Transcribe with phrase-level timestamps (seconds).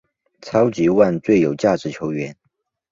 [0.41, 2.35] 超级碗最有价值球员。